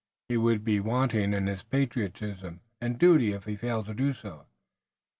[0.29, 4.47] He would be wanting in his patriotism and duty if he failed to do so.